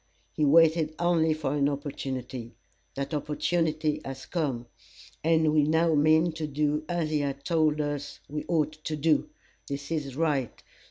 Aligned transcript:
He 0.33 0.45
waited 0.45 0.95
only 0.97 1.31
for 1.31 1.53
an 1.53 1.69
opportunity. 1.69 2.55
That 2.95 3.13
opportunity 3.13 4.01
has 4.03 4.25
come, 4.25 4.65
and 5.23 5.53
we 5.53 5.61
now 5.61 5.93
mean 5.93 6.31
to 6.31 6.47
do 6.47 6.83
as 6.89 7.11
he 7.11 7.19
has 7.19 7.35
told 7.43 7.79
us 7.79 8.19
we 8.27 8.43
ought 8.47 8.71
to 8.85 8.95
do. 8.95 9.29
This 9.67 9.91
is 9.91 10.15
right. 10.15 10.63